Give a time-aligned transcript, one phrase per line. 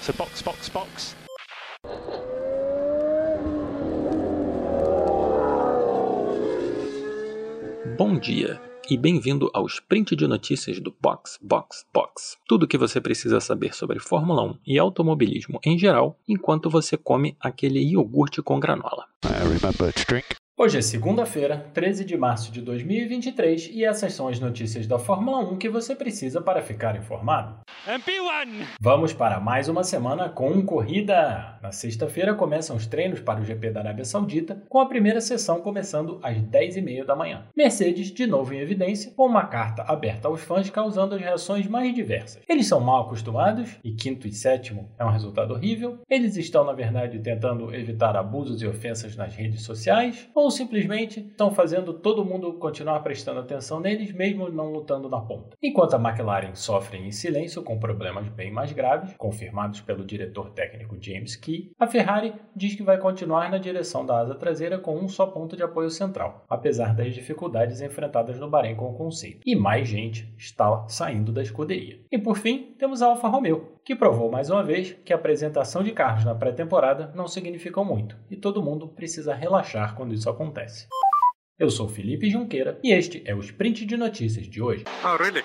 [0.00, 1.16] So box, box, box.
[7.96, 8.60] Bom dia
[8.90, 12.38] e bem-vindo ao sprint de notícias do Box Box Box.
[12.46, 16.96] Tudo o que você precisa saber sobre Fórmula 1 e automobilismo em geral, enquanto você
[16.96, 19.04] come aquele iogurte com granola.
[20.60, 25.38] Hoje é segunda-feira, 13 de março de 2023, e essas são as notícias da Fórmula
[25.38, 27.60] 1 que você precisa para ficar informado.
[27.86, 28.66] MP1!
[28.80, 31.56] Vamos para mais uma semana com corrida!
[31.62, 35.60] Na sexta-feira começam os treinos para o GP da Arábia Saudita, com a primeira sessão
[35.60, 37.46] começando às 10h30 da manhã.
[37.56, 41.94] Mercedes, de novo em evidência, com uma carta aberta aos fãs causando as reações mais
[41.94, 42.42] diversas.
[42.48, 46.00] Eles são mal acostumados, e quinto e sétimo é um resultado horrível.
[46.10, 51.50] Eles estão, na verdade, tentando evitar abusos e ofensas nas redes sociais, ou simplesmente estão
[51.50, 55.56] fazendo todo mundo continuar prestando atenção neles, mesmo não lutando na ponta.
[55.62, 60.96] Enquanto a McLaren sofre em silêncio com problemas bem mais graves, confirmados pelo diretor técnico
[61.00, 65.08] James Key, a Ferrari diz que vai continuar na direção da asa traseira com um
[65.08, 69.40] só ponto de apoio central, apesar das dificuldades enfrentadas no Bahrein com o conceito.
[69.46, 72.00] E mais gente está saindo da escuderia.
[72.10, 75.82] E por fim, temos a Alfa Romeo, que provou mais uma vez que a apresentação
[75.82, 80.86] de carros na pré-temporada não significam muito, e todo mundo precisa relaxar quando isso acontece.
[81.58, 84.84] Eu sou Felipe Junqueira e este é o Sprint de Notícias de hoje.
[85.02, 85.42] Oh, really?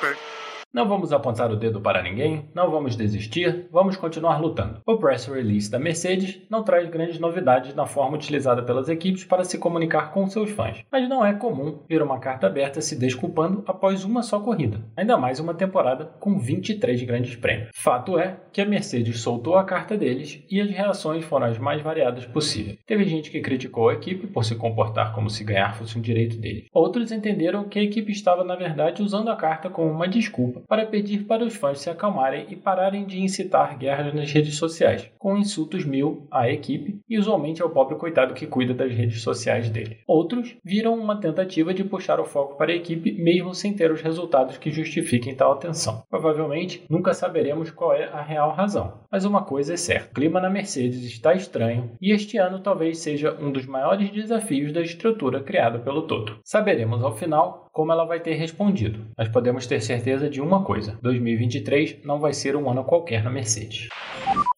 [0.00, 0.29] But
[0.72, 4.80] Não vamos apontar o dedo para ninguém, não vamos desistir, vamos continuar lutando.
[4.86, 9.42] O press release da Mercedes não traz grandes novidades na forma utilizada pelas equipes para
[9.42, 13.64] se comunicar com seus fãs, mas não é comum ver uma carta aberta se desculpando
[13.66, 17.70] após uma só corrida, ainda mais uma temporada com 23 grandes prêmios.
[17.74, 21.82] Fato é que a Mercedes soltou a carta deles e as reações foram as mais
[21.82, 22.78] variadas possíveis.
[22.86, 26.36] Teve gente que criticou a equipe por se comportar como se ganhar fosse um direito
[26.36, 26.66] deles.
[26.72, 30.86] Outros entenderam que a equipe estava, na verdade, usando a carta como uma desculpa para
[30.86, 35.36] pedir para os fãs se acalmarem e pararem de incitar guerras nas redes sociais, com
[35.36, 39.98] insultos mil à equipe e usualmente ao pobre coitado que cuida das redes sociais dele.
[40.06, 44.00] Outros viram uma tentativa de puxar o foco para a equipe mesmo sem ter os
[44.00, 46.02] resultados que justifiquem tal atenção.
[46.08, 50.40] Provavelmente nunca saberemos qual é a real razão, mas uma coisa é certa: o clima
[50.40, 55.42] na Mercedes está estranho e este ano talvez seja um dos maiores desafios da estrutura
[55.42, 56.38] criada pelo Toto.
[56.44, 60.98] Saberemos ao final como ela vai ter respondido, mas podemos ter certeza de uma coisa:
[61.02, 63.88] 2023 não vai ser um ano qualquer na Mercedes.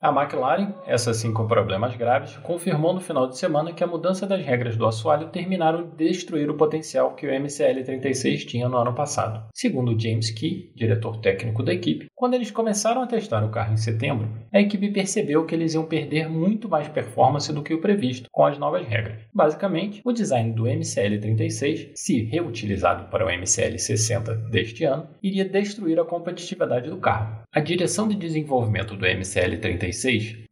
[0.00, 4.28] A McLaren, essa sim com problemas graves, confirmou no final de semana que a mudança
[4.28, 8.94] das regras do assoalho terminaram de destruir o potencial que o MCL36 tinha no ano
[8.94, 9.48] passado.
[9.52, 13.76] Segundo James Key, diretor técnico da equipe, quando eles começaram a testar o carro em
[13.76, 18.28] setembro, a equipe percebeu que eles iam perder muito mais performance do que o previsto
[18.30, 19.18] com as novas regras.
[19.34, 26.04] Basicamente, o design do MCL36, se reutilizado para o MCL60 deste ano, iria destruir a
[26.04, 27.42] competitividade do carro.
[27.52, 29.87] A direção de desenvolvimento do MCL36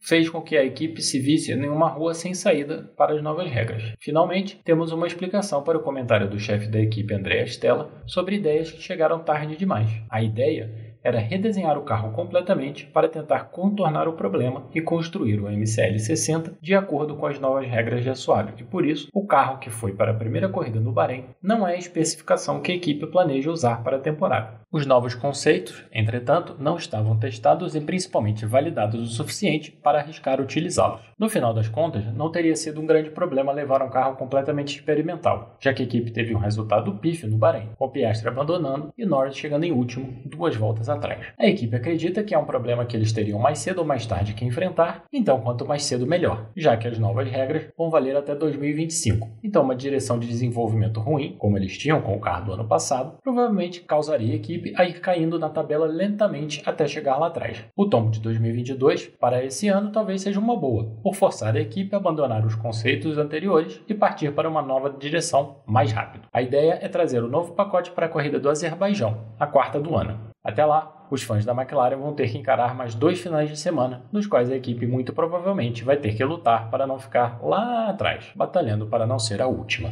[0.00, 3.50] fez com que a equipe se visse em uma rua sem saída para as novas
[3.50, 3.92] regras.
[3.98, 8.70] Finalmente, temos uma explicação para o comentário do chefe da equipe Andrea Stella sobre ideias
[8.70, 9.90] que chegaram tarde demais.
[10.08, 15.46] A ideia era redesenhar o carro completamente para tentar contornar o problema e construir o
[15.46, 18.54] MCL60 de acordo com as novas regras de assoalho.
[18.58, 21.74] E por isso, o carro que foi para a primeira corrida no Bahrein não é
[21.74, 24.60] a especificação que a equipe planeja usar para a temporada.
[24.72, 31.02] Os novos conceitos, entretanto, não estavam testados e principalmente validados o suficiente para arriscar utilizá-los.
[31.16, 35.56] No final das contas, não teria sido um grande problema levar um carro completamente experimental,
[35.60, 39.36] já que a equipe teve um resultado pífio no Bahrein, com Piastri abandonando e Norris
[39.36, 41.24] chegando em último duas voltas atrás.
[41.38, 44.34] A equipe acredita que é um problema que eles teriam mais cedo ou mais tarde
[44.34, 48.34] que enfrentar, então quanto mais cedo melhor, já que as novas regras vão valer até
[48.34, 49.28] 2025.
[49.44, 53.16] Então uma direção de desenvolvimento ruim, como eles tinham com o carro do ano passado,
[53.22, 57.64] provavelmente causaria a equipe a ir caindo na tabela lentamente até chegar lá atrás.
[57.76, 61.94] O tombo de 2022 para esse ano talvez seja uma boa, por forçar a equipe
[61.94, 66.26] a abandonar os conceitos anteriores e partir para uma nova direção mais rápido.
[66.32, 69.94] A ideia é trazer o novo pacote para a corrida do Azerbaijão, a quarta do
[69.94, 70.18] ano.
[70.42, 74.02] Até lá, os fãs da McLaren vão ter que encarar mais dois finais de semana,
[74.12, 78.26] nos quais a equipe muito provavelmente vai ter que lutar para não ficar lá atrás,
[78.34, 79.90] batalhando para não ser a última.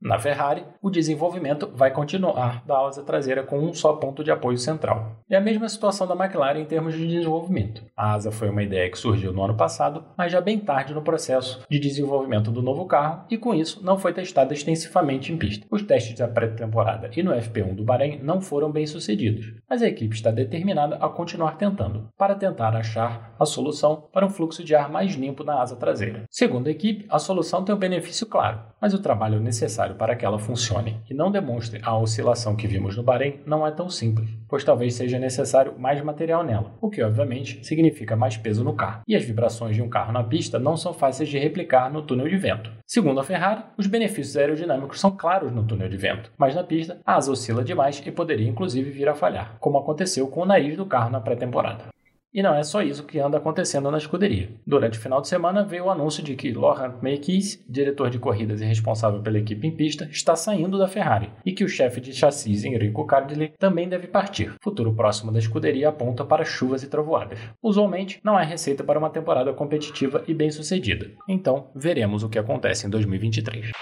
[0.00, 4.58] Na Ferrari, o desenvolvimento vai continuar da asa traseira com um só ponto de apoio
[4.58, 5.16] central.
[5.28, 7.82] É a mesma situação da McLaren em termos de desenvolvimento.
[7.96, 11.02] A asa foi uma ideia que surgiu no ano passado, mas já bem tarde no
[11.02, 15.66] processo de desenvolvimento do novo carro e com isso não foi testada extensivamente em pista.
[15.70, 19.88] Os testes da pré-temporada e no FP1 do Bahrein não foram bem sucedidos, mas a
[19.88, 24.62] equipe está está determinada a continuar tentando, para tentar achar a solução para um fluxo
[24.62, 26.24] de ar mais limpo na asa traseira.
[26.30, 30.24] Segundo a equipe, a solução tem um benefício claro, mas o trabalho necessário para que
[30.24, 34.28] ela funcione e não demonstre a oscilação que vimos no Bahrein não é tão simples,
[34.48, 39.02] pois talvez seja necessário mais material nela, o que obviamente significa mais peso no carro.
[39.06, 42.28] E as vibrações de um carro na pista não são fáceis de replicar no túnel
[42.28, 42.70] de vento.
[42.86, 46.98] Segundo a Ferrari, os benefícios aerodinâmicos são claros no túnel de vento, mas na pista
[47.04, 50.76] a asa oscila demais e poderia inclusive vir a falhar, como aconteceu com o nariz
[50.76, 51.84] do carro na pré-temporada.
[52.32, 54.50] E não é só isso que anda acontecendo na escuderia.
[54.66, 58.60] Durante o final de semana veio o anúncio de que Laurent Mekies, diretor de corridas
[58.60, 62.12] e responsável pela equipe em pista, está saindo da Ferrari e que o chefe de
[62.12, 64.52] chassis Enrico Cardilli também deve partir.
[64.62, 67.38] Futuro próximo da escuderia aponta para chuvas e trovoadas.
[67.62, 71.10] Usualmente não é receita para uma temporada competitiva e bem-sucedida.
[71.26, 73.72] Então, veremos o que acontece em 2023.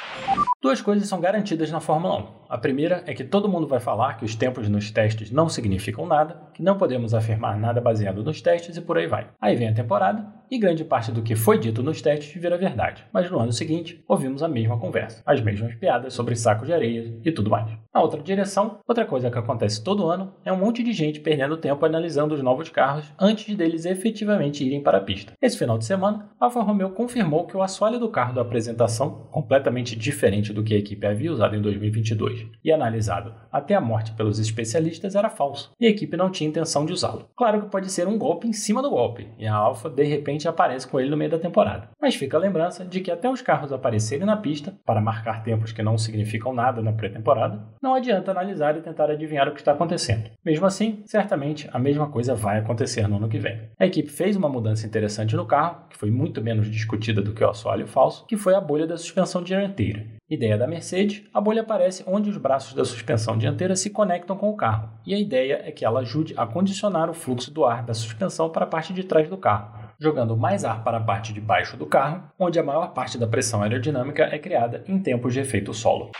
[0.62, 2.36] Duas coisas são garantidas na Fórmula 1.
[2.48, 6.06] A primeira é que todo mundo vai falar que os tempos nos testes não significam
[6.06, 9.28] nada, que não podemos afirmar nada baseado nos testes e por aí vai.
[9.40, 13.04] Aí vem a temporada e grande parte do que foi dito nos testes vira verdade.
[13.12, 17.18] Mas no ano seguinte, ouvimos a mesma conversa, as mesmas piadas sobre saco de areia
[17.24, 17.68] e tudo mais.
[17.92, 21.56] Na outra direção, outra coisa que acontece todo ano é um monte de gente perdendo
[21.56, 25.32] tempo analisando os novos carros antes deles efetivamente irem para a pista.
[25.42, 29.96] Esse final de semana, Alfa Romeo confirmou que o assoalho do carro da apresentação, completamente
[29.96, 34.38] diferente do que a equipe havia usado em 2022 e analisado até a morte pelos
[34.38, 37.28] especialistas, era falso, e a equipe não tinha intenção de usá-lo.
[37.36, 40.46] Claro que pode ser um golpe em cima do golpe, e a Alfa de repente
[40.46, 41.88] aparece com ele no meio da temporada.
[42.00, 45.72] Mas fica a lembrança de que até os carros aparecerem na pista, para marcar tempos
[45.72, 49.72] que não significam nada na pré-temporada, não adianta analisar e tentar adivinhar o que está
[49.72, 50.30] acontecendo.
[50.44, 53.60] Mesmo assim, certamente a mesma coisa vai acontecer no ano que vem.
[53.78, 57.44] A equipe fez uma mudança interessante no carro, que foi muito menos discutida do que
[57.44, 60.04] o assoalho falso, que foi a bolha da suspensão dianteira.
[60.28, 64.50] Ideia da Mercedes, a bolha aparece onde os braços da suspensão dianteira se conectam com
[64.50, 67.84] o carro, e a ideia é que ela ajude a condicionar o fluxo do ar
[67.84, 71.32] da suspensão para a parte de trás do carro, jogando mais ar para a parte
[71.32, 75.34] de baixo do carro, onde a maior parte da pressão aerodinâmica é criada em tempos
[75.34, 76.10] de efeito solo.